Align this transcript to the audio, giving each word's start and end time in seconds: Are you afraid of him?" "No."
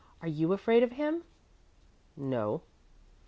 Are 0.23 0.27
you 0.27 0.51
afraid 0.51 0.81
of 0.81 0.93
him?" 0.93 1.21
"No." 2.17 2.63